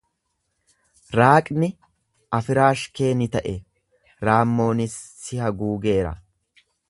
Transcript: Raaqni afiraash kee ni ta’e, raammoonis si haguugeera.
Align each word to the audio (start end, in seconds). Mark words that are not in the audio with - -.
Raaqni 1.19 1.69
afiraash 2.37 2.87
kee 3.01 3.11
ni 3.19 3.27
ta’e, 3.35 3.53
raammoonis 4.29 4.99
si 5.23 5.43
haguugeera. 5.45 6.19